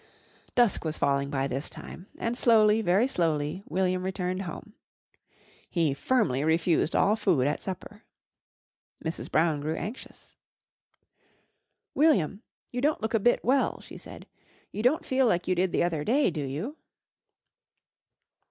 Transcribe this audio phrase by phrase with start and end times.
[0.55, 4.73] Dusk was falling by this time and slowly, very slowly, William returned home.
[5.69, 8.01] He firmly refused all food at supper.
[9.05, 9.29] Mrs.
[9.29, 10.35] Brown grew anxious.
[11.93, 12.41] "William,
[12.71, 14.25] you don't look a bit well," she said.
[14.71, 16.77] "You don't feel like you did the other day, do you?"